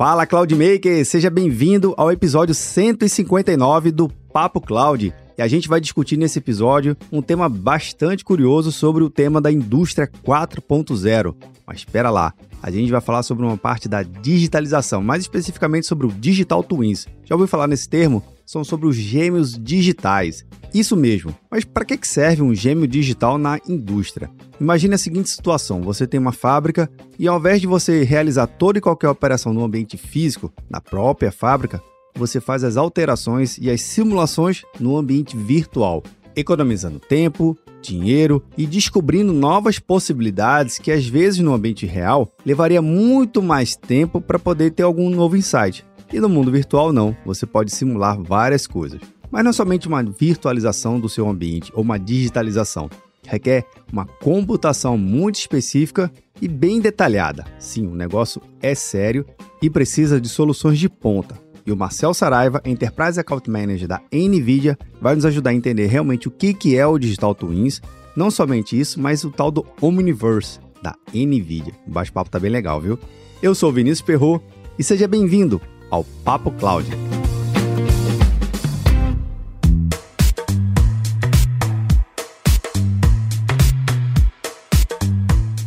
[0.00, 5.12] Fala Cloudmaker, seja bem-vindo ao episódio 159 do Papo Cloud.
[5.36, 9.52] E a gente vai discutir nesse episódio um tema bastante curioso sobre o tema da
[9.52, 11.34] indústria 4.0.
[11.66, 12.32] Mas espera lá,
[12.62, 17.06] a gente vai falar sobre uma parte da digitalização, mais especificamente sobre o Digital Twins.
[17.26, 18.22] Já ouviu falar nesse termo?
[18.50, 20.44] São sobre os gêmeos digitais.
[20.74, 21.32] Isso mesmo.
[21.48, 24.28] Mas para que serve um gêmeo digital na indústria?
[24.60, 28.78] Imagine a seguinte situação: você tem uma fábrica e ao invés de você realizar toda
[28.78, 31.80] e qualquer operação no ambiente físico, na própria fábrica,
[32.16, 36.02] você faz as alterações e as simulações no ambiente virtual,
[36.34, 43.40] economizando tempo, dinheiro e descobrindo novas possibilidades que às vezes no ambiente real levaria muito
[43.40, 45.84] mais tempo para poder ter algum novo insight.
[46.12, 49.00] E no mundo virtual não, você pode simular várias coisas.
[49.30, 52.90] Mas não é somente uma virtualização do seu ambiente ou uma digitalização.
[53.26, 56.10] Requer uma computação muito específica
[56.42, 57.44] e bem detalhada.
[57.60, 59.24] Sim, o negócio é sério
[59.62, 61.38] e precisa de soluções de ponta.
[61.64, 66.26] E o Marcel Saraiva, Enterprise Account Manager da NVIDIA, vai nos ajudar a entender realmente
[66.26, 67.80] o que é o Digital Twins.
[68.16, 71.74] Não somente isso, mas o tal do Omniverse da NVIDIA.
[71.86, 72.98] O bate-papo tá bem legal, viu?
[73.40, 74.42] Eu sou o Vinícius Perro
[74.76, 76.88] e seja bem-vindo ao Papo Cloud.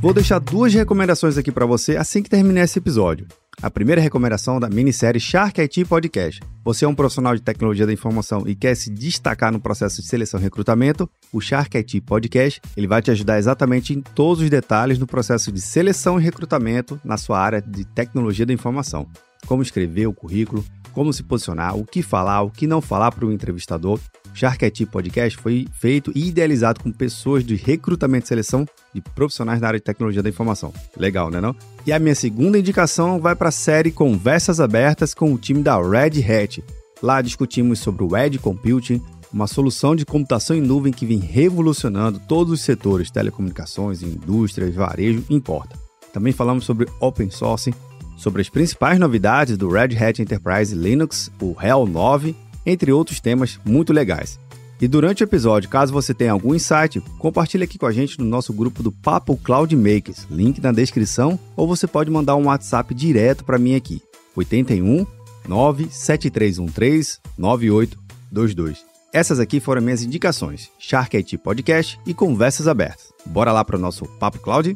[0.04, 3.26] Vou deixar duas recomendações aqui para você assim que terminar esse episódio.
[3.62, 6.42] A primeira recomendação da minissérie Shark IT Podcast.
[6.66, 10.08] Você é um profissional de tecnologia da informação e quer se destacar no processo de
[10.10, 11.10] seleção e recrutamento?
[11.32, 15.50] O Shark IT Podcast ele vai te ajudar exatamente em todos os detalhes no processo
[15.54, 19.08] de seleção e recrutamento na sua área de tecnologia da informação.
[19.46, 23.26] Como escrever o currículo, como se posicionar, o que falar, o que não falar para
[23.26, 24.00] o entrevistador
[24.34, 29.62] Shark IT Podcast foi feito e idealizado com pessoas de recrutamento e seleção de profissionais
[29.62, 30.74] da área de tecnologia da informação.
[30.98, 31.56] Legal, né não?
[31.86, 35.80] E a minha segunda indicação vai para a série Conversas Abertas com o time da
[35.80, 36.64] Red Hat.
[37.02, 39.02] Lá discutimos sobre o Edge Computing,
[39.32, 45.24] uma solução de computação em nuvem que vem revolucionando todos os setores, telecomunicações, indústria, varejo,
[45.30, 45.78] importa.
[46.12, 47.74] Também falamos sobre open source,
[48.16, 52.36] sobre as principais novidades do Red Hat Enterprise Linux, o HEL 9
[52.66, 54.40] entre outros temas muito legais.
[54.82, 58.26] E durante o episódio, caso você tenha algum insight, compartilhe aqui com a gente no
[58.26, 62.94] nosso grupo do Papo Cloud Makers, link na descrição, ou você pode mandar um WhatsApp
[62.94, 64.02] direto para mim aqui,
[64.36, 65.06] 81
[65.48, 68.84] 97313 9822.
[69.14, 73.14] Essas aqui foram minhas indicações, Shark IT Podcast e Conversas Abertas.
[73.26, 74.76] Bora lá para o nosso Papo Cloud?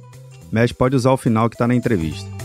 [0.51, 2.36] Mas pode usar o final que está na entrevista.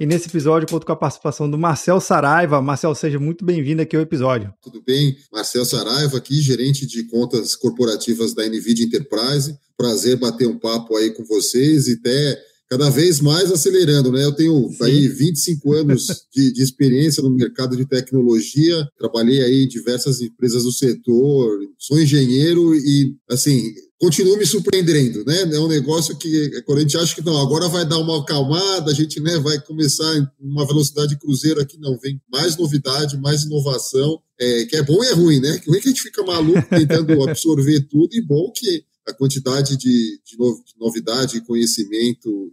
[0.00, 2.62] E nesse episódio conto com a participação do Marcel Saraiva.
[2.62, 4.50] Marcel, seja muito bem-vindo aqui ao episódio.
[4.62, 5.14] Tudo bem?
[5.30, 9.58] Marcel Saraiva aqui, gerente de contas corporativas da NVIDIA Enterprise.
[9.76, 14.24] Prazer bater um papo aí com vocês e até cada vez mais acelerando, né?
[14.24, 14.84] Eu tenho Sim.
[14.84, 20.62] aí 25 anos de, de, experiência no mercado de tecnologia, trabalhei aí em diversas empresas
[20.62, 25.42] do setor, sou engenheiro e, assim, continua me surpreendendo, né?
[25.52, 28.92] É um negócio que quando a gente acha que não, agora vai dar uma acalmada,
[28.92, 33.42] a gente né, vai começar em uma velocidade cruzeiro aqui, não, vem mais novidade, mais
[33.42, 35.58] inovação, é, que é bom e é ruim, né?
[35.58, 39.76] Que ruim que a gente fica maluco tentando absorver tudo e bom que a quantidade
[39.76, 40.36] de, de,
[40.78, 42.52] novidade, conhecimento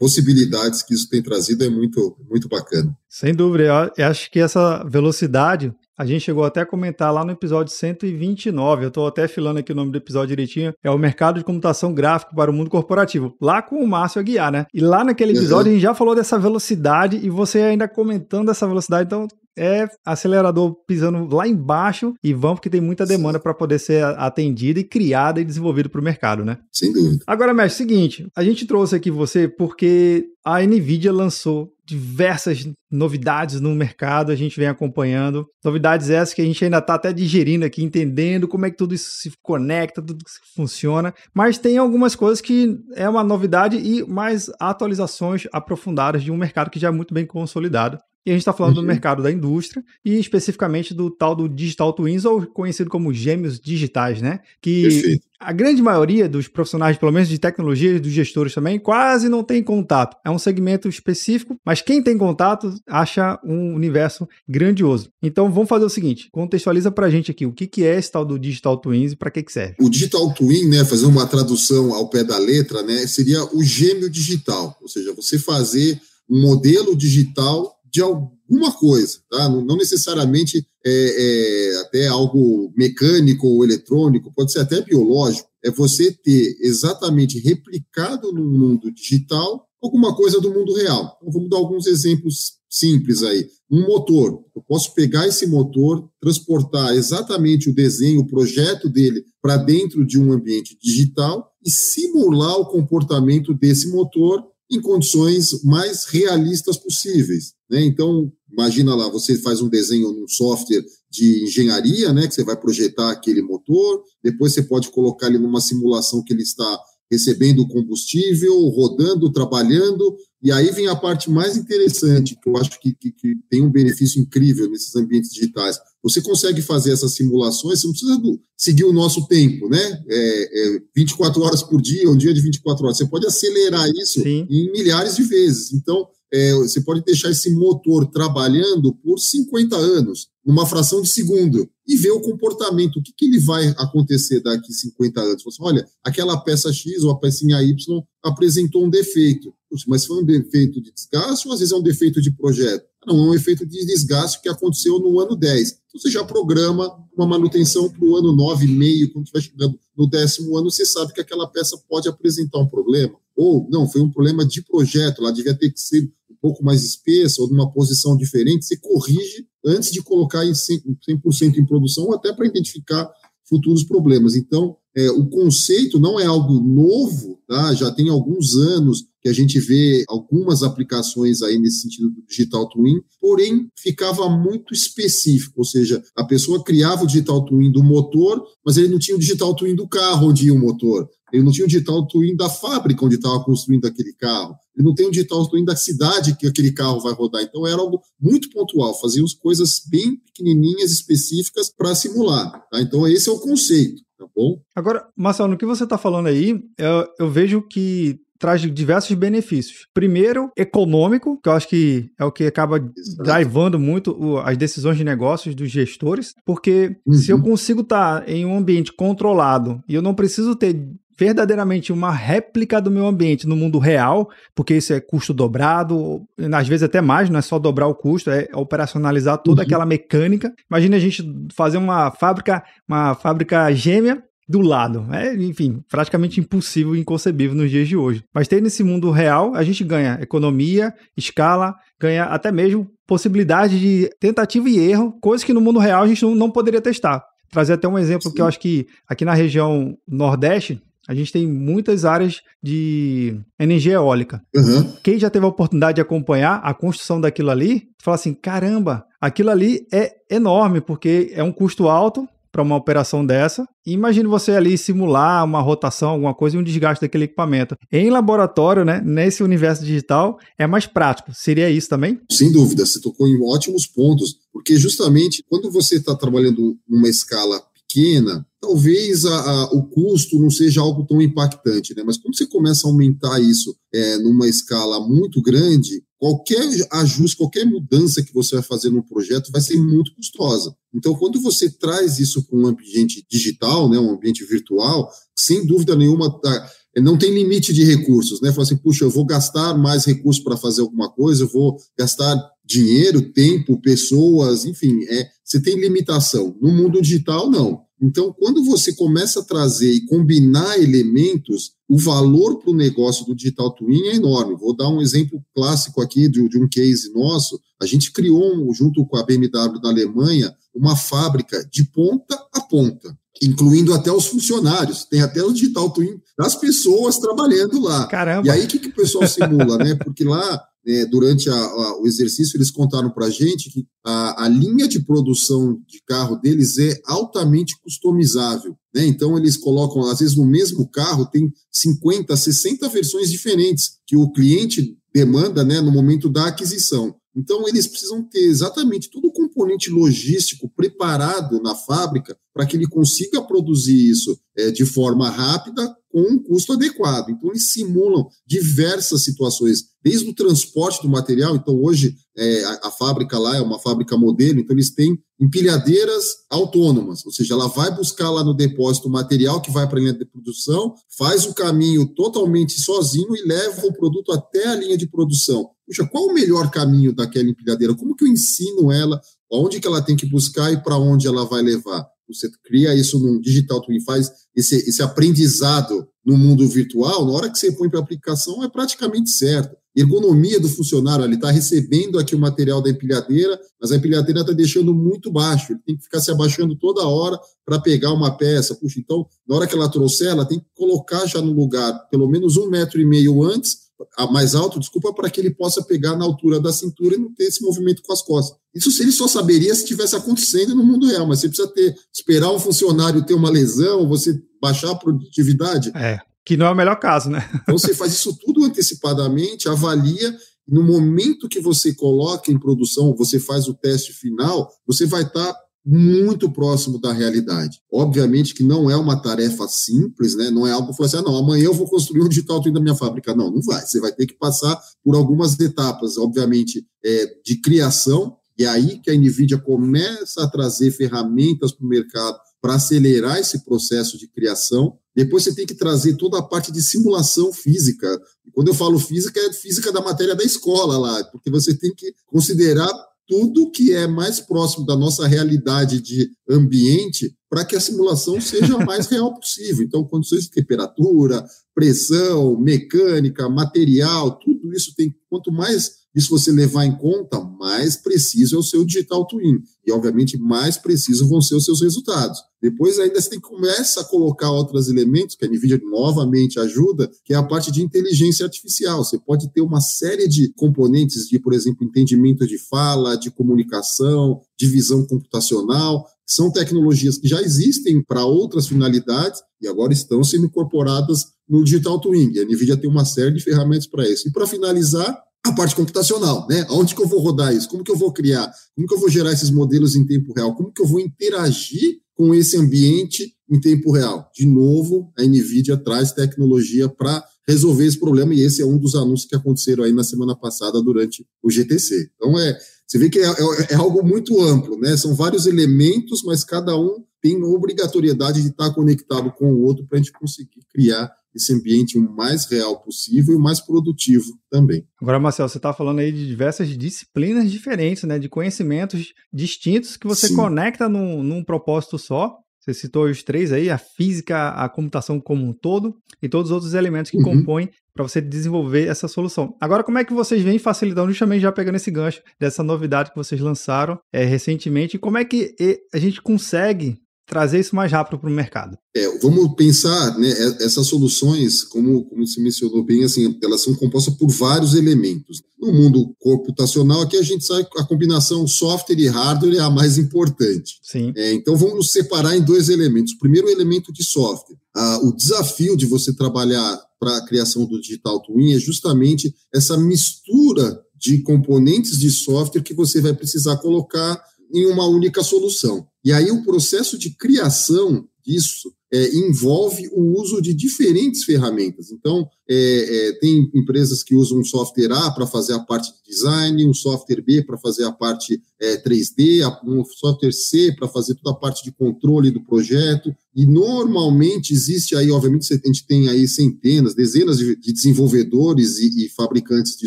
[0.00, 2.96] possibilidades que isso tem trazido é muito, muito bacana.
[3.06, 7.32] Sem dúvida, eu acho que essa velocidade a gente chegou até a comentar lá no
[7.32, 11.38] episódio 129, eu estou até filando aqui o nome do episódio direitinho, é o mercado
[11.38, 14.64] de computação gráfica para o mundo corporativo, lá com o Márcio Aguiar, né?
[14.72, 15.72] E lá naquele episódio uhum.
[15.72, 20.74] a gente já falou dessa velocidade e você ainda comentando essa velocidade, então é acelerador
[20.86, 25.40] pisando lá embaixo e vamos porque tem muita demanda para poder ser atendida e criada
[25.40, 26.58] e desenvolvida para o mercado, né?
[26.72, 27.24] Sem dúvida.
[27.26, 33.74] Agora, mestre, seguinte, a gente trouxe aqui você porque a Nvidia lançou diversas novidades no
[33.74, 35.46] mercado, a gente vem acompanhando.
[35.64, 38.94] Novidades essas que a gente ainda está até digerindo aqui, entendendo como é que tudo
[38.94, 41.12] isso se conecta, tudo isso funciona.
[41.34, 46.70] Mas tem algumas coisas que é uma novidade e mais atualizações aprofundadas de um mercado
[46.70, 47.98] que já é muito bem consolidado.
[48.24, 48.82] E a gente está falando uhum.
[48.82, 53.58] do mercado da indústria e especificamente do tal do Digital Twins, ou conhecido como gêmeos
[53.58, 54.40] digitais, né?
[54.60, 55.26] Que Perfeito.
[55.40, 59.42] a grande maioria dos profissionais, pelo menos de tecnologia e dos gestores também, quase não
[59.42, 60.18] tem contato.
[60.22, 65.10] É um segmento específico, mas quem tem contato acha um universo grandioso.
[65.22, 68.12] Então vamos fazer o seguinte: contextualiza para a gente aqui o que, que é esse
[68.12, 69.76] tal do Digital Twins e para que, que serve.
[69.80, 74.10] O Digital Twin, né, fazer uma tradução ao pé da letra, né, seria o gêmeo
[74.10, 79.48] digital, ou seja, você fazer um modelo digital de alguma coisa, tá?
[79.48, 85.70] não, não necessariamente é, é, até algo mecânico ou eletrônico, pode ser até biológico, é
[85.70, 91.16] você ter exatamente replicado no mundo digital alguma coisa do mundo real.
[91.20, 93.48] Então, vamos dar alguns exemplos simples aí.
[93.70, 94.44] Um motor.
[94.54, 100.18] Eu posso pegar esse motor, transportar exatamente o desenho, o projeto dele para dentro de
[100.18, 107.54] um ambiente digital e simular o comportamento desse motor em condições mais realistas possíveis.
[107.70, 107.84] Né?
[107.84, 112.56] Então, imagina lá, você faz um desenho num software de engenharia, né, que você vai
[112.56, 116.80] projetar aquele motor, depois você pode colocar ele numa simulação que ele está
[117.10, 122.94] recebendo combustível, rodando, trabalhando, e aí vem a parte mais interessante, que eu acho que,
[122.94, 125.76] que, que, tem um benefício incrível nesses ambientes digitais.
[126.02, 130.02] Você consegue fazer essas simulações, você não precisa do, seguir o nosso tempo, né?
[130.08, 132.96] É, é 24 horas por dia, um dia de 24 horas.
[132.96, 134.46] Você pode acelerar isso Sim.
[134.48, 135.72] em milhares de vezes.
[135.72, 141.68] Então, é, você pode deixar esse motor trabalhando por 50 anos, numa fração de segundo,
[141.86, 145.42] e ver o comportamento, o que, que ele vai acontecer daqui 50 anos.
[145.42, 147.76] Você, olha, aquela peça X ou a pecinha Y
[148.22, 149.52] apresentou um defeito.
[149.86, 152.84] Mas foi um defeito de desgaste ou às vezes é um defeito de projeto?
[153.06, 155.70] Não, é um efeito de desgaste que aconteceu no ano 10.
[155.70, 160.56] Então você já programa uma manutenção para o ano 9,5, quando estiver chegando no décimo
[160.56, 163.14] ano, você sabe que aquela peça pode apresentar um problema.
[163.36, 166.10] Ou, não, foi um problema de projeto, lá devia ter que ser
[166.40, 171.66] pouco mais espessa ou numa posição diferente, você corrige antes de colocar em 100%, em
[171.66, 173.10] produção, ou até para identificar
[173.48, 174.34] futuros problemas.
[174.36, 177.74] Então, é, o conceito não é algo novo, tá?
[177.74, 182.68] já tem alguns anos que a gente vê algumas aplicações aí nesse sentido do digital
[182.68, 188.42] twin, porém ficava muito específico, ou seja, a pessoa criava o digital twin do motor,
[188.64, 191.08] mas ele não tinha o digital twin do carro onde ia o motor.
[191.32, 194.56] Ele não tinha o digital twin da fábrica onde estava construindo aquele carro.
[194.76, 197.42] Ele não tem o digital twin da cidade que aquele carro vai rodar.
[197.42, 202.50] Então era algo muito pontual, fazíamos coisas bem pequenininhas, específicas para simular.
[202.70, 202.80] Tá?
[202.80, 204.02] Então esse é o conceito.
[204.18, 204.60] Tá bom?
[204.74, 209.86] Agora, Marcelo, no que você está falando aí, eu, eu vejo que traz diversos benefícios.
[209.92, 212.80] Primeiro, econômico, que eu acho que é o que acaba
[213.22, 217.12] drivando muito as decisões de negócios dos gestores, porque uhum.
[217.12, 217.42] se eu uhum.
[217.42, 220.74] consigo estar em um ambiente controlado e eu não preciso ter
[221.20, 226.66] verdadeiramente uma réplica do meu ambiente no mundo real, porque isso é custo dobrado, às
[226.66, 229.66] vezes até mais, não é só dobrar o custo, é operacionalizar toda uhum.
[229.66, 230.50] aquela mecânica.
[230.70, 231.22] Imagina a gente
[231.54, 235.06] fazer uma fábrica, uma fábrica gêmea do lado.
[235.12, 238.24] É, enfim, praticamente impossível e inconcebível nos dias de hoje.
[238.34, 244.08] Mas ter nesse mundo real, a gente ganha economia, escala, ganha até mesmo possibilidade de
[244.18, 247.22] tentativa e erro, coisas que no mundo real a gente não, não poderia testar.
[247.50, 248.34] Trazer até um exemplo Sim.
[248.34, 253.94] que eu acho que aqui na região Nordeste, a gente tem muitas áreas de energia
[253.94, 254.40] eólica.
[254.54, 254.92] Uhum.
[255.02, 259.50] Quem já teve a oportunidade de acompanhar a construção daquilo ali, fala assim: caramba, aquilo
[259.50, 263.64] ali é enorme, porque é um custo alto, para uma operação dessa.
[263.84, 267.76] Imagine você ali simular uma rotação, alguma coisa e um desgaste daquele equipamento.
[267.90, 271.32] Em laboratório, né, nesse universo digital, é mais prático.
[271.34, 272.20] Seria isso também?
[272.30, 277.60] Sem dúvida, você tocou em ótimos pontos, porque justamente quando você está trabalhando numa escala
[277.90, 282.02] pequena, talvez a, a, o custo não seja algo tão impactante, né?
[282.04, 287.64] Mas quando você começa a aumentar isso é, numa escala muito grande, qualquer ajuste, qualquer
[287.66, 290.74] mudança que você vai fazer no projeto vai ser muito custosa.
[290.94, 295.96] Então, quando você traz isso para um ambiente digital, né, um ambiente virtual, sem dúvida
[295.96, 298.50] nenhuma, tá, não tem limite de recursos, né?
[298.50, 302.36] Fala assim, puxa, eu vou gastar mais recursos para fazer alguma coisa, eu vou gastar
[302.64, 306.56] dinheiro, tempo, pessoas, enfim, é, você tem limitação.
[306.60, 307.80] No mundo digital, não.
[308.00, 313.34] Então, quando você começa a trazer e combinar elementos, o valor para o negócio do
[313.34, 314.56] Digital Twin é enorme.
[314.56, 317.60] Vou dar um exemplo clássico aqui de, de um case nosso.
[317.80, 323.14] A gente criou, junto com a BMW da Alemanha, uma fábrica de ponta a ponta
[323.42, 328.06] incluindo até os funcionários, tem até o digital twin das pessoas trabalhando lá.
[328.06, 328.46] Caramba.
[328.46, 329.94] E aí o que, que o pessoal simula, né?
[329.94, 334.44] Porque lá é, durante a, a, o exercício, eles contaram para a gente que a,
[334.44, 338.74] a, linha de produção de carro deles é altamente customizável.
[338.94, 339.06] Né?
[339.06, 344.30] Então, eles colocam, às vezes, no mesmo carro, tem 50, 60 versões diferentes que o
[344.32, 347.14] cliente demanda né, no momento da aquisição.
[347.34, 352.88] Então, eles precisam ter exatamente todo o componente logístico preparado na fábrica para que ele
[352.88, 357.30] consiga produzir isso é, de forma rápida, com um custo adequado.
[357.30, 361.54] Então, eles simulam diversas situações, desde o transporte do material.
[361.54, 366.24] Então, hoje, é, a, a, fábrica lá é uma fábrica modelo, então, eles têm empilhadeiras
[366.50, 370.00] autônomas, ou seja, ela vai buscar lá no depósito o material que vai para a
[370.00, 374.98] linha de produção, faz o caminho totalmente sozinho e leva o produto até a linha
[374.98, 375.70] de produção.
[375.90, 377.96] Puxa, qual o melhor caminho daquela empilhadeira?
[377.96, 379.20] Como que eu ensino ela?
[379.50, 382.06] Onde que ela tem que buscar e para onde ela vai levar?
[382.28, 387.50] Você cria isso num digital twin, faz esse, esse aprendizado no mundo virtual, na hora
[387.50, 389.76] que você põe para aplicação, é praticamente certo.
[389.96, 394.52] Ergonomia do funcionário, ele está recebendo aqui o material da empilhadeira, mas a empilhadeira está
[394.52, 398.76] deixando muito baixo, ele tem que ficar se abaixando toda hora para pegar uma peça.
[398.76, 402.28] Puxa, então, na hora que ela trouxer, ela tem que colocar já no lugar pelo
[402.28, 403.89] menos um metro e meio antes
[404.30, 407.44] mais alto, desculpa, para que ele possa pegar na altura da cintura e não ter
[407.44, 408.58] esse movimento com as costas.
[408.74, 412.50] Isso ele só saberia se estivesse acontecendo no mundo real, mas você precisa ter, esperar
[412.50, 415.90] um funcionário ter uma lesão, você baixar a produtividade.
[415.94, 417.48] É, que não é o melhor caso, né?
[417.62, 423.40] Então você faz isso tudo antecipadamente, avalia, no momento que você coloca em produção, você
[423.40, 427.80] faz o teste final, você vai estar tá muito próximo da realidade.
[427.90, 430.50] Obviamente que não é uma tarefa simples, né?
[430.50, 432.72] Não é algo que você assim, ah, não, amanhã eu vou construir um digital twin
[432.72, 433.34] da minha fábrica.
[433.34, 433.84] Não, não vai.
[433.84, 438.98] Você vai ter que passar por algumas etapas, obviamente, é, de criação, e é aí
[438.98, 444.28] que a NVIDIA começa a trazer ferramentas para o mercado para acelerar esse processo de
[444.28, 444.98] criação.
[445.16, 448.20] Depois você tem que trazer toda a parte de simulação física.
[448.52, 452.12] quando eu falo física, é física da matéria da escola lá, porque você tem que
[452.26, 452.92] considerar
[453.30, 458.74] tudo que é mais próximo da nossa realidade de ambiente para que a simulação seja
[458.74, 459.84] a mais real possível.
[459.84, 465.14] Então, condições de temperatura, pressão, mecânica, material, tudo isso tem.
[465.28, 469.62] Quanto mais isso você levar em conta, mais preciso é o seu digital twin.
[469.86, 472.40] E, obviamente, mais precisos vão ser os seus resultados.
[472.60, 477.10] Depois, ainda você tem que começar a colocar outros elementos, que a NVIDIA novamente ajuda,
[477.24, 479.04] que é a parte de inteligência artificial.
[479.04, 484.40] Você pode ter uma série de componentes de, por exemplo, entendimento de fala, de comunicação,
[484.58, 490.46] de visão computacional, são tecnologias que já existem para outras finalidades e agora estão sendo
[490.46, 492.38] incorporadas no Digital Twin.
[492.38, 494.28] A NVIDIA tem uma série de ferramentas para isso.
[494.28, 496.66] E para finalizar, a parte computacional, né?
[496.70, 497.68] Onde que eu vou rodar isso?
[497.68, 498.52] Como que eu vou criar?
[498.74, 500.54] Como que eu vou gerar esses modelos em tempo real?
[500.54, 504.30] Como que eu vou interagir com esse ambiente em tempo real?
[504.34, 508.94] De novo, a NVIDIA traz tecnologia para resolver esse problema e esse é um dos
[508.94, 512.10] anúncios que aconteceram aí na semana passada durante o GTC.
[512.14, 513.34] Então, é, você vê que é, é,
[513.70, 514.96] é algo muito amplo, né?
[514.96, 519.98] São vários elementos, mas cada um tem obrigatoriedade de estar conectado com o outro para
[519.98, 524.86] a gente conseguir criar esse ambiente o mais real possível e o mais produtivo também.
[525.00, 530.06] Agora, Marcelo, você está falando aí de diversas disciplinas diferentes, né, de conhecimentos distintos que
[530.06, 530.36] você Sim.
[530.36, 532.36] conecta num, num propósito só.
[532.60, 536.54] Você citou os três aí, a física, a computação como um todo e todos os
[536.54, 537.22] outros elementos que uhum.
[537.22, 539.56] compõem para você desenvolver essa solução.
[539.60, 543.16] Agora, como é que vocês vêm facilitando, justamente já pegando esse gancho dessa novidade que
[543.16, 545.54] vocês lançaram é, recentemente, como é que
[545.92, 546.98] a gente consegue
[547.30, 548.76] trazer isso mais rápido para o mercado?
[548.94, 550.28] É, vamos pensar, né,
[550.60, 555.40] essas soluções, como, como se mencionou bem, assim, elas são compostas por vários elementos.
[555.58, 559.70] No mundo computacional, aqui a gente sabe que a combinação software e hardware é a
[559.70, 560.80] mais importante.
[560.82, 561.12] Sim.
[561.16, 563.12] É, então vamos separar em dois elementos.
[563.12, 564.56] O primeiro o elemento de software.
[564.74, 569.76] Ah, o desafio de você trabalhar para a criação do digital twin é justamente essa
[569.78, 575.86] mistura de componentes de software que você vai precisar colocar em uma única solução.
[576.04, 581.90] E aí o processo de criação disso é, envolve o uso de diferentes ferramentas.
[581.90, 586.10] Então, é, é, tem empresas que usam um software A para fazer a parte de
[586.10, 591.14] design, um software B para fazer a parte 3D, é, um software C para fazer
[591.14, 593.14] toda a parte de controle do projeto.
[593.36, 599.06] E normalmente existe aí, obviamente, a gente tem aí centenas, dezenas de, de desenvolvedores e,
[599.06, 599.86] e, fabricantes de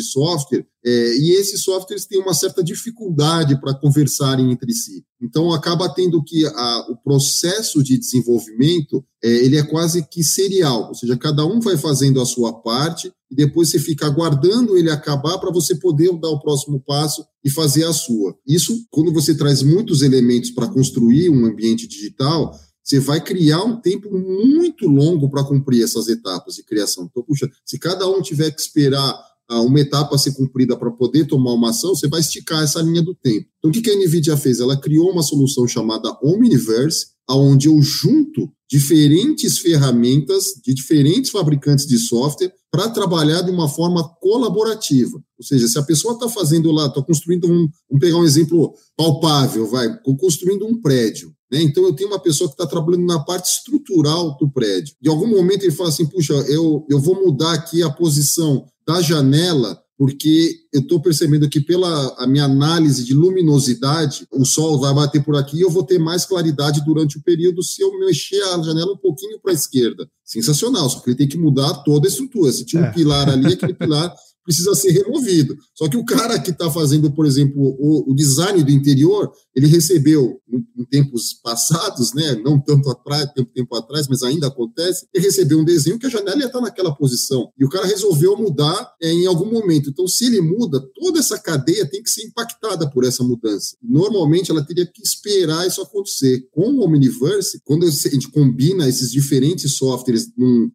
[0.00, 5.04] software, é, e esses softwares têm uma certa dificuldade para conversarem entre si.
[5.20, 10.88] Então, acaba tendo que a, o processo de desenvolvimento é, ele é quase que serial,
[10.88, 14.90] ou seja, cada um vai fazendo a sua parte e depois você fica aguardando ele
[14.90, 18.36] acabar para você poder dar o próximo passo e fazer a sua.
[18.46, 23.80] Isso, quando você traz muitos elementos para construir um ambiente digital, você vai criar um
[23.80, 27.08] tempo muito longo para cumprir essas etapas de criação.
[27.10, 29.18] Então, puxa, se cada um tiver que esperar
[29.50, 33.02] uma etapa a ser cumprida para poder tomar uma ação, você vai esticar essa linha
[33.02, 33.46] do tempo.
[33.58, 34.60] Então, o que a NVIDIA fez?
[34.60, 41.98] Ela criou uma solução chamada Omniverse, onde eu junto diferentes ferramentas de diferentes fabricantes de
[41.98, 45.16] software para trabalhar de uma forma colaborativa.
[45.38, 48.74] Ou seja, se a pessoa está fazendo lá, está construindo um, vamos pegar um exemplo
[48.96, 51.33] palpável, vai, construindo um prédio.
[51.50, 51.62] Né?
[51.62, 54.94] Então eu tenho uma pessoa que está trabalhando na parte estrutural do prédio.
[55.00, 59.00] De algum momento ele fala assim, puxa, eu, eu vou mudar aqui a posição da
[59.00, 64.92] janela porque eu estou percebendo que pela a minha análise de luminosidade, o sol vai
[64.92, 68.42] bater por aqui e eu vou ter mais claridade durante o período se eu mexer
[68.42, 70.08] a janela um pouquinho para a esquerda.
[70.24, 72.50] Sensacional, só que ele tem que mudar toda a estrutura.
[72.50, 72.92] Se tinha um é.
[72.92, 74.12] pilar ali, aquele pilar
[74.44, 75.56] precisa ser removido.
[75.74, 79.66] Só que o cara que está fazendo, por exemplo, o, o, design do interior, ele
[79.66, 85.24] recebeu em, tempos passados, né, não tanto atrás, tempo, tempo atrás, mas ainda acontece, ele
[85.24, 87.50] recebeu um desenho que a janela ia estar tá naquela posição.
[87.58, 89.90] E o cara resolveu mudar é, em algum momento.
[89.90, 93.76] Então, se ele muda, toda essa cadeia tem que ser impactada por essa mudança.
[93.82, 96.46] Normalmente, ela teria que esperar isso acontecer.
[96.50, 100.28] Com o Omniverse, quando a gente combina esses diferentes softwares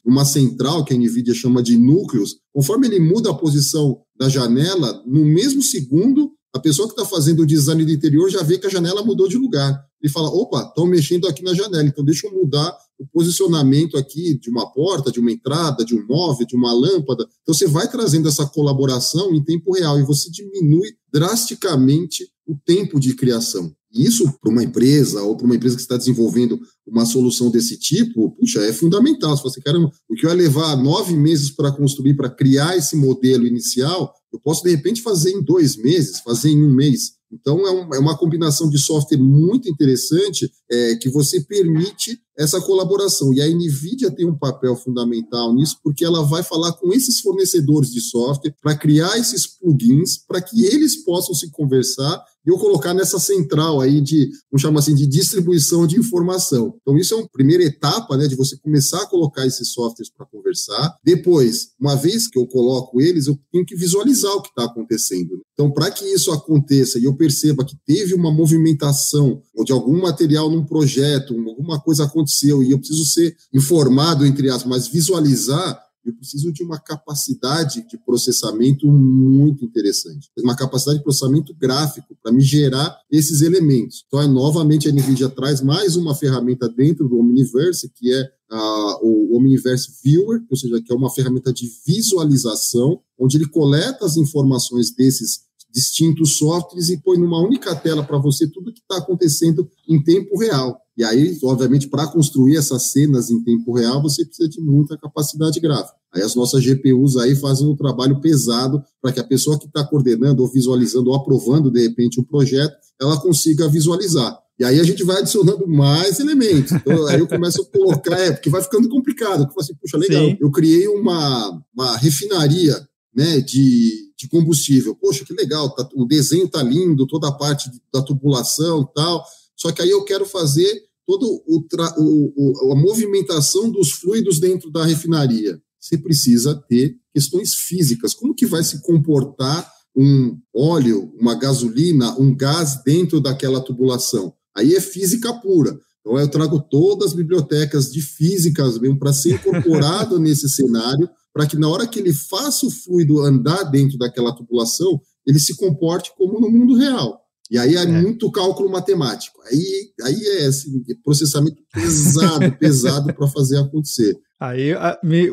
[0.03, 5.03] numa central que a NVIDIA chama de núcleos, conforme ele muda a posição da janela,
[5.05, 8.65] no mesmo segundo, a pessoa que está fazendo o design do interior já vê que
[8.65, 9.79] a janela mudou de lugar.
[10.01, 14.37] Ele fala: opa, estão mexendo aqui na janela, então deixa eu mudar o posicionamento aqui
[14.39, 17.27] de uma porta, de uma entrada, de um móvel, de uma lâmpada.
[17.41, 22.99] Então você vai trazendo essa colaboração em tempo real e você diminui drasticamente o tempo
[22.99, 23.73] de criação.
[23.91, 28.31] Isso, para uma empresa ou para uma empresa que está desenvolvendo uma solução desse tipo,
[28.31, 29.35] puxa, é fundamental.
[29.35, 33.47] Se você quer, o que vai levar nove meses para construir, para criar esse modelo
[33.47, 37.19] inicial, eu posso, de repente, fazer em dois meses, fazer em um mês.
[37.31, 43.33] Então, é, é uma combinação de software muito interessante é, que você permite essa colaboração.
[43.33, 47.91] E a NVIDIA tem um papel fundamental nisso, porque ela vai falar com esses fornecedores
[47.91, 52.93] de software para criar esses plugins para que eles possam se conversar e eu colocar
[52.93, 56.75] nessa central aí de, vamos chamar assim, de distribuição de informação.
[56.81, 60.25] Então, isso é uma primeira etapa, né, de você começar a colocar esses softwares para
[60.25, 60.95] conversar.
[61.03, 65.41] Depois, uma vez que eu coloco eles, eu tenho que visualizar o que está acontecendo.
[65.53, 70.01] Então, para que isso aconteça e eu perceba que teve uma movimentação ou de algum
[70.01, 75.79] material num projeto, alguma coisa aconteceu e eu preciso ser informado, entre as, mas visualizar,
[76.09, 82.31] eu preciso de uma capacidade de processamento muito interessante, uma capacidade de processamento gráfico para
[82.31, 84.03] me gerar esses elementos.
[84.07, 89.05] Então, é, novamente, a NVIDIA traz mais uma ferramenta dentro do Omniverse, que é uh,
[89.05, 94.17] o Omniverse Viewer, ou seja, que é uma ferramenta de visualização, onde ele coleta as
[94.17, 99.69] informações desses distintos softwares e põe numa única tela para você tudo que está acontecendo
[99.87, 100.81] em tempo real.
[100.97, 105.59] E aí, obviamente, para construir essas cenas em tempo real, você precisa de muita capacidade
[105.59, 105.98] gráfica.
[106.13, 109.85] Aí as nossas GPUs aí fazem um trabalho pesado para que a pessoa que está
[109.85, 114.37] coordenando ou visualizando ou aprovando, de repente, um projeto, ela consiga visualizar.
[114.59, 116.73] E aí a gente vai adicionando mais elementos.
[116.73, 119.43] Então, aí eu começo a colocar, é, porque vai ficando complicado.
[119.43, 120.37] Eu falo assim, puxa, legal, Sim.
[120.41, 122.75] eu criei uma, uma refinaria
[123.15, 124.95] né, de, de combustível.
[124.95, 129.23] Poxa, que legal, tá, o desenho tá lindo, toda a parte da tubulação tal.
[129.55, 131.65] Só que aí eu quero fazer toda o,
[131.97, 135.59] o, a movimentação dos fluidos dentro da refinaria.
[135.89, 138.13] Você precisa ter questões físicas.
[138.13, 144.31] Como que vai se comportar um óleo, uma gasolina, um gás dentro daquela tubulação?
[144.55, 145.75] Aí é física pura.
[145.99, 151.47] Então eu trago todas as bibliotecas de físicas mesmo para ser incorporado nesse cenário para
[151.47, 156.11] que na hora que ele faça o fluido andar dentro daquela tubulação, ele se comporte
[156.17, 157.19] como no mundo real.
[157.49, 157.85] E aí é, é.
[157.85, 159.39] muito cálculo matemático.
[159.49, 164.17] Aí, aí é assim, processamento pesado, pesado para fazer acontecer.
[164.39, 164.73] Aí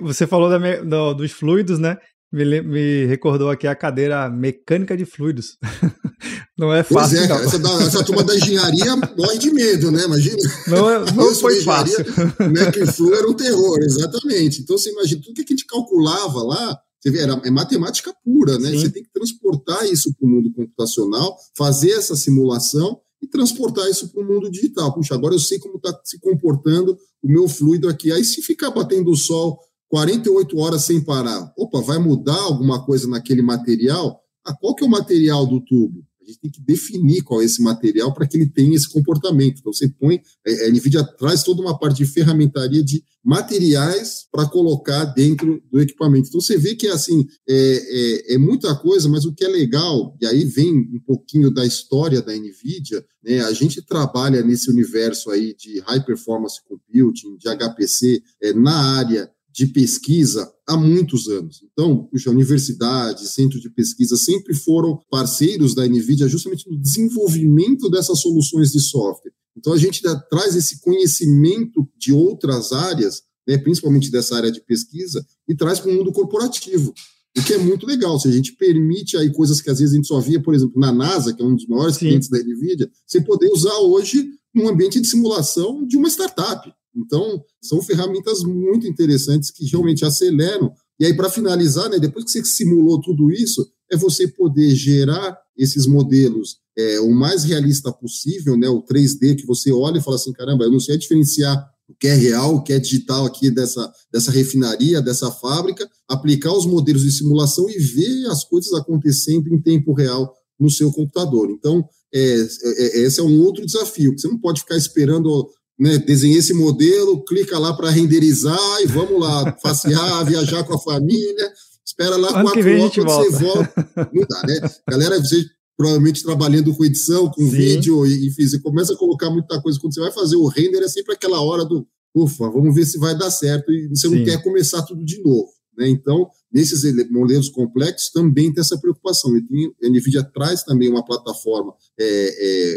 [0.03, 1.97] você falou da, do, dos fluidos, né?
[2.33, 5.57] me, me recordou aqui a cadeira mecânica de fluidos.
[6.59, 7.19] não é fácil.
[7.19, 10.05] Pois é, essa, da, essa turma da engenharia morre de medo, né?
[10.05, 10.37] Imagina.
[10.66, 12.05] Não, é, não foi fácil.
[12.53, 14.61] Mac Flu era um terror, exatamente.
[14.61, 18.59] Então você imagina, tudo que a gente calculava lá, você vê, era, é matemática pura,
[18.59, 18.71] né?
[18.71, 18.79] Sim.
[18.81, 24.12] Você tem que transportar isso para o mundo computacional, fazer essa simulação e transportar isso
[24.12, 24.92] para o mundo digital.
[24.92, 28.12] Puxa, agora eu sei como está se comportando o meu fluido aqui.
[28.12, 31.52] Aí, se ficar batendo o sol 48 horas sem parar.
[31.57, 34.20] Opa, vai mudar alguma coisa naquele material?
[34.44, 36.05] Ah, qual que é o material do tubo?
[36.26, 39.58] A gente tem que definir qual é esse material para que ele tenha esse comportamento.
[39.60, 44.46] Então, você põe, é, a NVIDIA traz toda uma parte de ferramentaria de materiais para
[44.48, 46.28] colocar dentro do equipamento.
[46.28, 50.16] Então, você vê que, assim, é, é, é, muita coisa, mas o que é legal,
[50.20, 55.30] e aí vem um pouquinho da história da NVIDIA, né, a gente trabalha nesse universo
[55.30, 61.62] aí de High Performance Computing, de HPC, é, na área de pesquisa há muitos anos.
[61.73, 68.21] Então, puxa, universidades, centro de pesquisa sempre foram parceiros da NVIDIA justamente no desenvolvimento dessas
[68.21, 69.33] soluções de software.
[69.57, 75.25] Então, a gente traz esse conhecimento de outras áreas, né, principalmente dessa área de pesquisa,
[75.49, 76.92] e traz para o mundo corporativo.
[77.38, 79.97] O que é muito legal, se a gente permite aí coisas que às vezes a
[79.97, 82.09] gente só via, por exemplo, na NASA, que é um dos maiores Sim.
[82.09, 86.71] clientes da NVIDIA, você poder usar hoje num ambiente de simulação de uma startup.
[86.96, 90.72] Então, são ferramentas muito interessantes que realmente aceleram.
[90.98, 95.38] E aí, para finalizar, né, depois que você simulou tudo isso, é você poder gerar
[95.56, 100.16] esses modelos é, o mais realista possível, né, o 3D, que você olha e fala
[100.16, 103.50] assim: caramba, eu não sei diferenciar o que é real, o que é digital aqui
[103.50, 109.48] dessa, dessa refinaria, dessa fábrica, aplicar os modelos de simulação e ver as coisas acontecendo
[109.48, 111.48] em tempo real no seu computador.
[111.50, 115.48] Então, é, é, é esse é um outro desafio, que você não pode ficar esperando
[115.78, 120.78] né, desenhei esse modelo, clica lá para renderizar e vamos lá, passear, viajar com a
[120.78, 121.52] família,
[121.84, 123.90] espera lá ano quatro horas quando você volta.
[124.12, 124.70] Não dá, né?
[124.88, 125.44] Galera, você
[125.76, 127.50] provavelmente trabalhando com edição, com Sim.
[127.50, 129.78] vídeo, e, enfim, você começa a colocar muita coisa.
[129.78, 132.98] Quando você vai fazer o render, é sempre aquela hora do ufa, vamos ver se
[132.98, 134.16] vai dar certo, e você Sim.
[134.16, 135.50] não quer começar tudo de novo.
[135.76, 135.88] Né?
[135.88, 139.36] Então, nesses modelos complexos também tem essa preocupação.
[139.36, 142.04] E tem, a NVIDIA traz também uma plataforma é,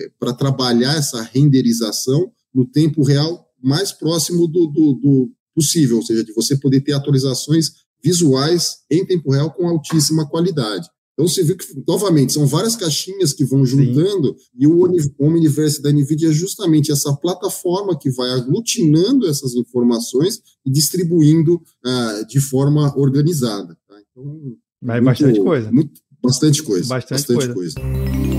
[0.03, 6.03] é, para trabalhar essa renderização no tempo real mais próximo do, do, do possível, ou
[6.03, 7.71] seja, de você poder ter atualizações
[8.03, 10.87] visuais em tempo real com altíssima qualidade.
[11.19, 14.45] Então você vê que, novamente, são várias caixinhas que vão juntando, Sim.
[14.57, 14.87] e o
[15.19, 22.25] Omniverse da NVIDIA é justamente essa plataforma que vai aglutinando essas informações e distribuindo uh,
[22.25, 23.77] de forma organizada.
[23.85, 23.95] Tá?
[23.99, 25.71] Então, Mas muito, bastante coisa.
[25.73, 26.87] Muito, bastante coisa.
[26.87, 27.75] Bastante, bastante coisa.
[27.81, 28.38] coisa.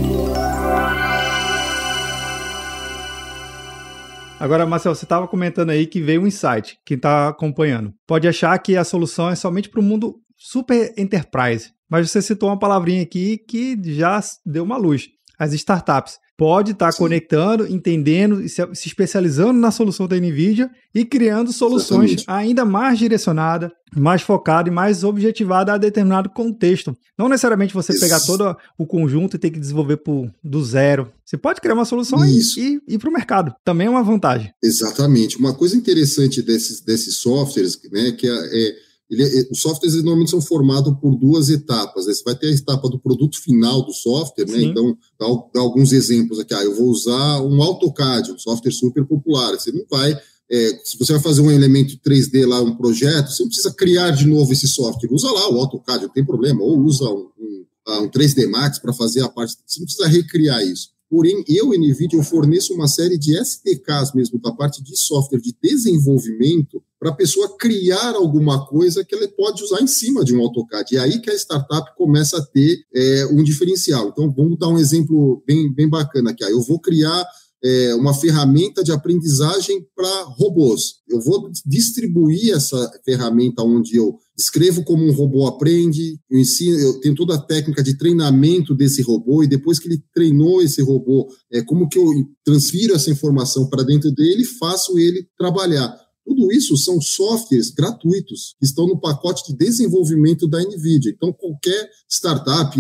[4.41, 7.93] Agora, Marcel, você estava comentando aí que veio um insight, quem está acompanhando.
[8.07, 12.49] Pode achar que a solução é somente para o mundo super enterprise, mas você citou
[12.49, 15.09] uma palavrinha aqui que já deu uma luz.
[15.39, 20.71] As startups pode estar tá conectando, entendendo e se, se, especializando na solução da NVIDIA
[20.95, 22.25] e criando soluções Exatamente.
[22.49, 26.97] ainda mais direcionadas, mais focadas e mais objetivadas a determinado contexto.
[27.19, 28.01] Não necessariamente você Isso.
[28.01, 31.13] pegar todo o conjunto e ter que desenvolver por, do zero.
[31.31, 32.59] Você pode criar uma solução Isso.
[32.59, 33.55] e, e ir para o mercado.
[33.65, 34.53] Também é uma vantagem.
[34.61, 35.39] Exatamente.
[35.39, 38.77] Uma coisa interessante desses, desses softwares, né, que é, é
[39.09, 42.07] ele, é, os softwares normalmente são formados por duas etapas.
[42.07, 42.15] Né?
[42.15, 44.61] Você vai ter a etapa do produto final do software, né?
[44.61, 46.53] Então, dá, dá, alguns exemplos aqui.
[46.53, 49.53] Ah, eu vou usar um AutoCAD, um software super popular.
[49.53, 50.13] Você não vai.
[50.51, 54.11] É, se você vai fazer um elemento 3D lá, um projeto, você não precisa criar
[54.11, 55.13] de novo esse software.
[55.13, 56.61] Usa lá o AutoCAD, não tem problema.
[56.61, 57.65] Ou usa um, um,
[58.03, 59.55] um 3D Max para fazer a parte.
[59.65, 60.89] Você não precisa recriar isso.
[61.11, 66.81] Porém, eu, NVIDIA, forneço uma série de SDKs mesmo, da parte de software de desenvolvimento,
[67.01, 70.95] para a pessoa criar alguma coisa que ela pode usar em cima de um AutoCAD.
[70.95, 74.09] E é aí que a startup começa a ter é, um diferencial.
[74.09, 76.45] Então, vamos dar um exemplo bem, bem bacana aqui.
[76.45, 77.27] Eu vou criar
[77.63, 81.01] é, uma ferramenta de aprendizagem para robôs.
[81.09, 87.01] Eu vou distribuir essa ferramenta onde eu escrevo como um robô aprende, eu ensino, eu
[87.01, 91.29] tenho toda a técnica de treinamento desse robô e depois que ele treinou esse robô,
[91.53, 92.11] é como que eu
[92.45, 95.95] transfiro essa informação para dentro dele e faço ele trabalhar.
[96.31, 101.11] Tudo isso são softwares gratuitos que estão no pacote de desenvolvimento da NVIDIA.
[101.11, 102.79] Então, qualquer startup,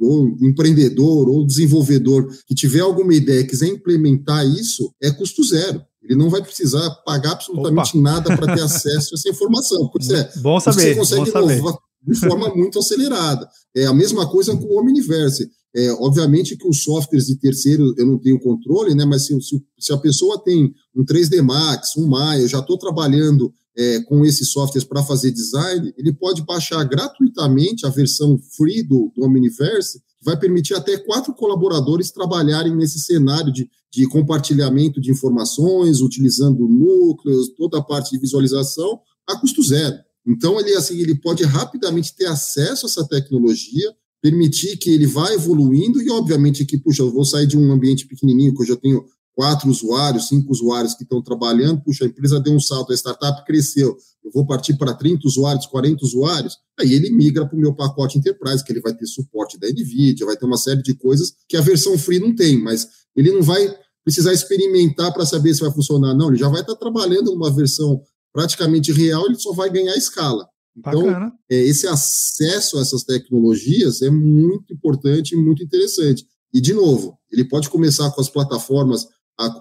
[0.00, 5.80] ou, empreendedor, ou desenvolvedor que tiver alguma ideia e quiser implementar isso, é custo zero.
[6.02, 8.10] Ele não vai precisar pagar absolutamente Opa.
[8.10, 9.88] nada para ter acesso a essa informação.
[9.92, 10.96] Pois é, bom saber.
[10.96, 13.48] Você consegue inovar de forma muito acelerada.
[13.72, 15.48] É a mesma coisa com o Omniverse.
[15.76, 19.04] É, obviamente que os softwares de terceiro eu não tenho controle, né?
[19.04, 22.78] Mas se, se, se a pessoa tem um 3D Max, um Maya, eu já estou
[22.78, 28.82] trabalhando é, com esses softwares para fazer design, ele pode baixar gratuitamente a versão free
[28.82, 35.00] do, do Omniverse, que vai permitir até quatro colaboradores trabalharem nesse cenário de, de compartilhamento
[35.00, 39.96] de informações, utilizando núcleos, toda a parte de visualização, a custo zero.
[40.26, 43.92] Então, ele, assim, ele pode rapidamente ter acesso a essa tecnologia,
[44.24, 48.06] permitir que ele vá evoluindo e, obviamente, que, puxa, eu vou sair de um ambiente
[48.06, 52.40] pequenininho, que eu já tenho quatro usuários, cinco usuários que estão trabalhando, puxa, a empresa
[52.40, 56.94] deu um salto, a startup cresceu, eu vou partir para 30 usuários, 40 usuários, aí
[56.94, 60.38] ele migra para o meu pacote Enterprise, que ele vai ter suporte da NVIDIA, vai
[60.38, 63.76] ter uma série de coisas que a versão free não tem, mas ele não vai
[64.02, 68.00] precisar experimentar para saber se vai funcionar, não, ele já vai estar trabalhando numa versão
[68.32, 70.48] praticamente real, ele só vai ganhar escala.
[70.76, 76.26] Então, é, esse acesso a essas tecnologias é muito importante e muito interessante.
[76.52, 79.06] E, de novo, ele pode começar com as plataformas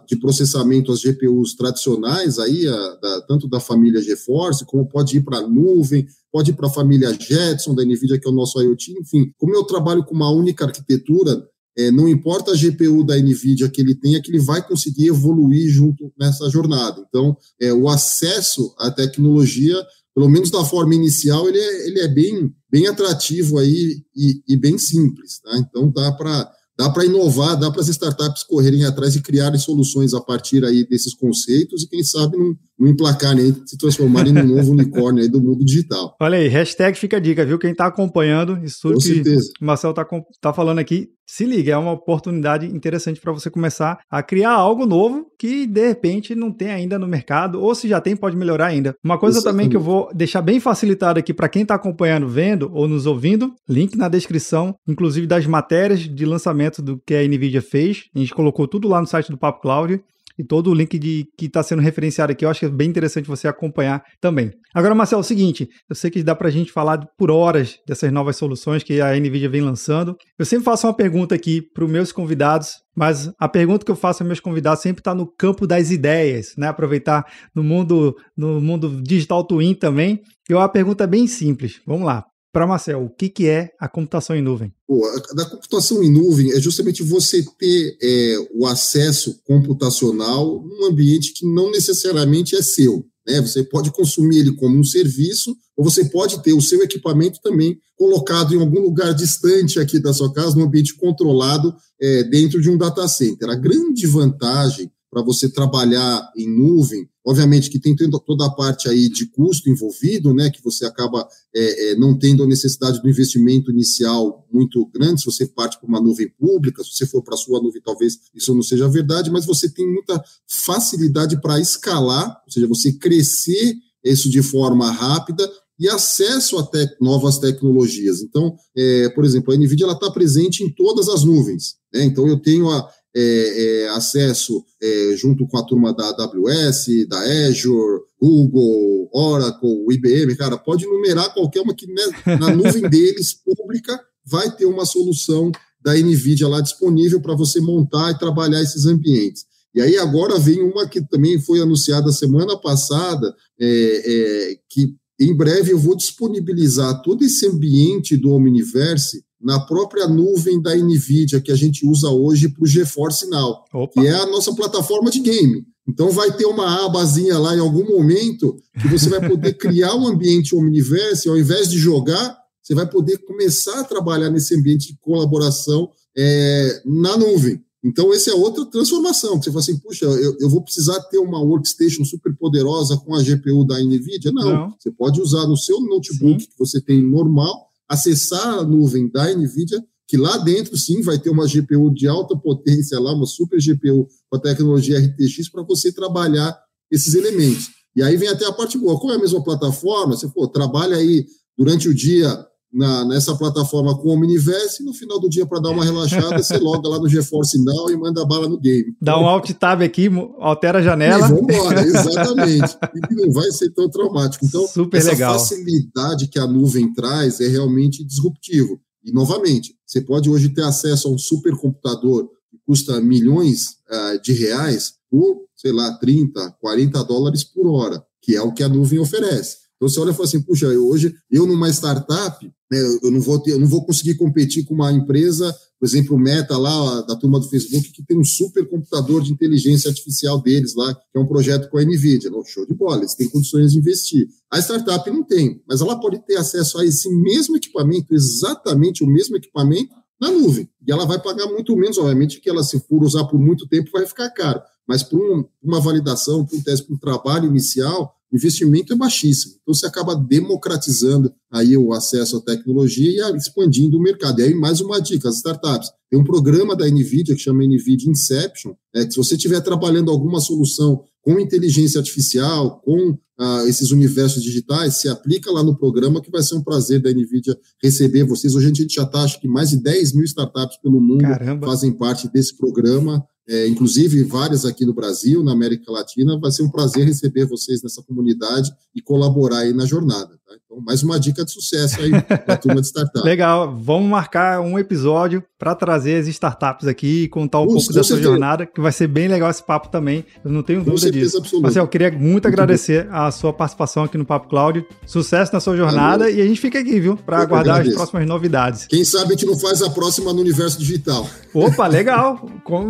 [0.08, 5.22] de processamento, as GPUs tradicionais, aí, a, da, tanto da família GeForce, como pode ir
[5.22, 8.62] para a nuvem, pode ir para a família Jetson, da NVIDIA, que é o nosso
[8.62, 9.32] IoT, enfim.
[9.38, 11.44] Como eu trabalho com uma única arquitetura,
[11.76, 15.68] é, não importa a GPU da NVIDIA que ele tenha, que ele vai conseguir evoluir
[15.70, 17.04] junto nessa jornada.
[17.08, 19.76] Então, é, o acesso à tecnologia,
[20.16, 24.58] pelo menos da forma inicial, ele é, ele é bem, bem atrativo aí e, e
[24.58, 25.40] bem simples.
[25.42, 25.58] Tá?
[25.58, 30.14] Então, dá para dá para inovar, dá para as startups correrem atrás e criarem soluções
[30.14, 34.72] a partir aí desses conceitos e quem sabe não, não emplacarem, se transformarem num novo
[34.74, 36.16] unicórnio do mundo digital.
[36.20, 37.60] Olha aí, hashtag fica a dica, viu?
[37.60, 39.52] Quem está acompanhando isso Com que certeza.
[39.62, 40.06] o Marcel está
[40.42, 44.86] tá falando aqui, se liga, é uma oportunidade interessante para você começar a criar algo
[44.86, 48.68] novo que de repente não tem ainda no mercado, ou se já tem, pode melhorar
[48.68, 48.96] ainda.
[49.04, 49.64] Uma coisa Exatamente.
[49.64, 53.08] também que eu vou deixar bem facilitado aqui para quem está acompanhando, vendo ou nos
[53.08, 58.04] ouvindo, link na descrição, inclusive das matérias de lançamento do que a Nvidia fez.
[58.16, 60.04] A gente colocou tudo lá no site do Papo Cloud
[60.38, 62.90] e todo o link de que está sendo referenciado aqui, eu acho que é bem
[62.90, 64.52] interessante você acompanhar também.
[64.74, 67.78] Agora, Marcelo, é o seguinte, eu sei que dá para a gente falar por horas
[67.88, 70.16] dessas novas soluções que a NVIDIA vem lançando.
[70.38, 73.96] Eu sempre faço uma pergunta aqui para os meus convidados, mas a pergunta que eu
[73.96, 76.68] faço aos meus convidados sempre está no campo das ideias, né?
[76.68, 77.24] Aproveitar
[77.56, 80.20] no mundo, no mundo digital twin também.
[80.50, 81.80] E uma pergunta bem simples.
[81.86, 82.24] Vamos lá.
[82.54, 84.72] Para Marcel, o que, que é a computação em nuvem?
[84.88, 91.34] A, da computação em nuvem é justamente você ter é, o acesso computacional num ambiente
[91.34, 93.04] que não necessariamente é seu.
[93.28, 93.42] Né?
[93.42, 97.76] Você pode consumir ele como um serviço, ou você pode ter o seu equipamento também
[97.96, 102.70] colocado em algum lugar distante aqui da sua casa, num ambiente controlado é, dentro de
[102.70, 103.50] um data center.
[103.50, 107.08] A grande vantagem para você trabalhar em nuvem.
[107.24, 111.92] Obviamente que tem toda a parte aí de custo envolvido, né, que você acaba é,
[111.92, 116.02] é, não tendo a necessidade do investimento inicial muito grande, se você parte para uma
[116.02, 119.46] nuvem pública, se você for para a sua nuvem, talvez isso não seja verdade, mas
[119.46, 125.50] você tem muita facilidade para escalar, ou seja, você crescer isso de forma rápida
[125.80, 128.22] e acesso a te novas tecnologias.
[128.22, 131.76] Então, é, por exemplo, a NVIDIA está presente em todas as nuvens.
[131.94, 132.04] Né?
[132.04, 137.20] Então, eu tenho a, é, é, acesso é, junto com a turma da AWS, da
[137.48, 142.04] Azure, Google, Oracle, IBM, cara, pode numerar qualquer uma que né,
[142.40, 148.12] na nuvem deles, pública, vai ter uma solução da NVIDIA lá disponível para você montar
[148.12, 149.46] e trabalhar esses ambientes.
[149.76, 155.36] E aí agora vem uma que também foi anunciada semana passada, é, é, que em
[155.36, 161.52] breve eu vou disponibilizar todo esse ambiente do Omniverse na própria nuvem da NVIDIA que
[161.52, 164.02] a gente usa hoje para o GeForce Now, Opa.
[164.02, 165.66] que é a nossa plataforma de game.
[165.88, 170.08] Então vai ter uma abazinha lá em algum momento que você vai poder criar um
[170.08, 174.98] ambiente Omniverse, ao invés de jogar, você vai poder começar a trabalhar nesse ambiente de
[175.02, 177.62] colaboração é, na nuvem.
[177.84, 179.42] Então, essa é outra transformação.
[179.42, 183.22] Você fala assim, puxa, eu, eu, vou precisar ter uma workstation super poderosa com a
[183.22, 184.32] GPU da NVIDIA?
[184.32, 184.46] Não.
[184.46, 184.76] Não.
[184.80, 186.50] Você pode usar no seu notebook sim.
[186.50, 191.30] que você tem normal, acessar a nuvem da NVIDIA, que lá dentro, sim, vai ter
[191.30, 195.92] uma GPU de alta potência lá, uma super GPU com a tecnologia RTX para você
[195.92, 196.58] trabalhar
[196.92, 197.70] esses elementos.
[197.96, 199.00] E aí vem até a parte boa.
[199.00, 201.26] Como é a mesma plataforma, você pô, trabalha aí
[201.58, 205.60] durante o dia na, nessa plataforma com o Omniverse e no final do dia, para
[205.60, 208.96] dar uma relaxada, você loga lá no GeForce Now e manda bala no game.
[209.00, 210.10] Dá um Alt Tab aqui,
[210.40, 211.28] altera a janela.
[211.28, 212.76] E vambora, exatamente.
[213.12, 214.46] e não vai ser tão traumático.
[214.46, 215.38] Então, Super essa legal.
[215.38, 218.80] facilidade que a nuvem traz é realmente disruptivo.
[219.04, 224.34] E, novamente, você pode hoje ter acesso a um supercomputador que custa milhões uh, de
[224.34, 229.00] reais por, sei lá, 30, 40 dólares por hora, que é o que a nuvem
[229.00, 229.64] oferece.
[229.76, 233.22] Então você olha e fala assim, puxa, eu, hoje eu numa startup, né, eu, não
[233.22, 237.02] vou ter, eu não vou conseguir competir com uma empresa, por exemplo, o Meta lá,
[237.02, 241.18] da turma do Facebook, que tem um super computador de inteligência artificial deles lá, que
[241.18, 242.32] é um projeto com a NVIDIA.
[242.32, 244.28] Não, show de bola, eles têm condições de investir.
[244.52, 249.08] A startup não tem, mas ela pode ter acesso a esse mesmo equipamento, exatamente o
[249.08, 250.70] mesmo equipamento, na nuvem.
[250.88, 253.92] E ela vai pagar muito menos, obviamente, que ela, se for usar por muito tempo,
[253.92, 254.62] vai ficar caro.
[254.88, 259.54] Mas para um, uma validação, para um teste, para um trabalho inicial, investimento é baixíssimo.
[259.62, 264.40] Então você acaba democratizando aí o acesso à tecnologia e expandindo o mercado.
[264.40, 265.90] E aí mais uma dica, as startups.
[266.10, 270.12] Tem um programa da NVIDIA que chama NVIDIA Inception, é, que se você estiver trabalhando
[270.12, 276.22] alguma solução com inteligência artificial, com ah, esses universos digitais, se aplica lá no programa
[276.22, 278.54] que vai ser um prazer da NVIDIA receber vocês.
[278.56, 281.66] Hoje a gente já está, acho que mais de 10 mil startups pelo mundo Caramba.
[281.66, 286.40] fazem parte desse programa é, inclusive várias aqui no Brasil, na América Latina.
[286.40, 290.40] Vai ser um prazer receber vocês nessa comunidade e colaborar aí na jornada.
[290.46, 290.56] Tá?
[290.74, 292.10] Então, mais uma dica de sucesso aí
[292.46, 293.24] para a turma de startups.
[293.24, 298.04] Legal, vamos marcar um episódio para trazer as startups aqui e contar um pouco da
[298.04, 300.26] sua jornada, que vai ser bem legal esse papo também.
[300.44, 301.38] Eu não tenho com dúvida disso.
[301.38, 301.68] Absoluta.
[301.68, 303.16] Marcel, eu queria muito, muito agradecer bom.
[303.16, 304.86] a sua participação aqui no Papo Cláudio.
[305.06, 306.38] Sucesso na sua jornada Valeu.
[306.38, 308.86] e a gente fica aqui, viu, para aguardar as próximas novidades.
[308.88, 311.28] Quem sabe a gente não faz a próxima no universo digital.
[311.54, 312.46] Opa, legal.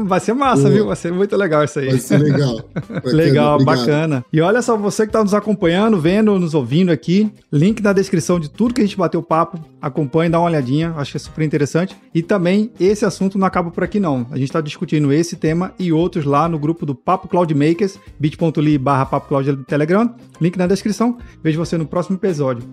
[0.06, 0.88] Vai ser massa, viu?
[0.88, 1.90] Vai ser muito legal isso aí.
[1.90, 2.60] Vai ser legal.
[3.06, 4.26] legal, bacana.
[4.32, 7.92] E olha só, você que está nos acompanhando, vendo, nos ouvindo aqui, link link na
[7.92, 9.60] descrição de tudo que a gente bateu papo.
[9.82, 11.98] Acompanhe, dá uma olhadinha, acho que é super interessante.
[12.14, 14.28] E também esse assunto não acaba por aqui não.
[14.30, 17.98] A gente está discutindo esse tema e outros lá no grupo do Papo Cloud Makers,
[18.20, 20.14] bit.ly barra Papo Cloud Telegram.
[20.40, 21.18] Link na descrição.
[21.44, 22.64] Vejo você no próximo episódio.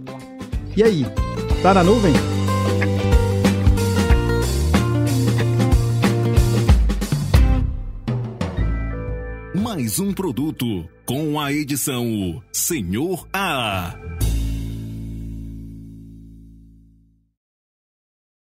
[0.76, 1.06] E aí,
[1.62, 2.12] tá na nuvem?
[9.54, 13.94] Mais um produto com a edição Senhor A.